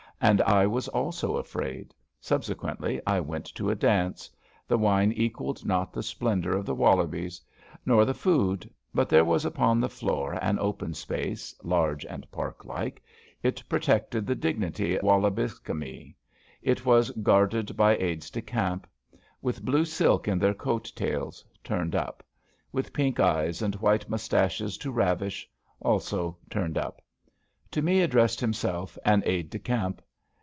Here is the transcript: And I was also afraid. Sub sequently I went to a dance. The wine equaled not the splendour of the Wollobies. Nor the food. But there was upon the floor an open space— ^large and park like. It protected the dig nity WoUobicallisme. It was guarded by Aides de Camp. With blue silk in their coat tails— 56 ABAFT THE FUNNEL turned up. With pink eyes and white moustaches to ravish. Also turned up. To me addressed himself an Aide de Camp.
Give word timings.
And 0.23 0.39
I 0.43 0.67
was 0.67 0.87
also 0.89 1.37
afraid. 1.37 1.95
Sub 2.19 2.43
sequently 2.43 3.01
I 3.07 3.19
went 3.19 3.47
to 3.55 3.71
a 3.71 3.75
dance. 3.75 4.29
The 4.67 4.77
wine 4.77 5.11
equaled 5.13 5.65
not 5.65 5.91
the 5.91 6.03
splendour 6.03 6.51
of 6.53 6.63
the 6.67 6.75
Wollobies. 6.75 7.41
Nor 7.87 8.05
the 8.05 8.13
food. 8.13 8.71
But 8.93 9.09
there 9.09 9.25
was 9.25 9.45
upon 9.45 9.79
the 9.79 9.89
floor 9.89 10.37
an 10.39 10.59
open 10.59 10.93
space— 10.93 11.55
^large 11.65 12.05
and 12.07 12.29
park 12.31 12.63
like. 12.65 13.01
It 13.41 13.63
protected 13.67 14.27
the 14.27 14.35
dig 14.35 14.59
nity 14.59 15.01
WoUobicallisme. 15.01 16.13
It 16.61 16.85
was 16.85 17.09
guarded 17.09 17.75
by 17.75 17.97
Aides 17.97 18.29
de 18.29 18.43
Camp. 18.43 18.85
With 19.41 19.65
blue 19.65 19.85
silk 19.85 20.27
in 20.27 20.37
their 20.37 20.53
coat 20.53 20.91
tails— 20.95 21.43
56 21.63 21.63
ABAFT 21.63 21.63
THE 21.63 21.67
FUNNEL 21.67 21.79
turned 21.81 21.95
up. 21.95 22.23
With 22.71 22.93
pink 22.93 23.19
eyes 23.19 23.63
and 23.63 23.73
white 23.77 24.07
moustaches 24.07 24.77
to 24.77 24.91
ravish. 24.91 25.49
Also 25.79 26.37
turned 26.51 26.77
up. 26.77 27.01
To 27.71 27.81
me 27.81 28.01
addressed 28.01 28.39
himself 28.39 28.99
an 29.03 29.23
Aide 29.25 29.49
de 29.49 29.57
Camp. 29.57 29.99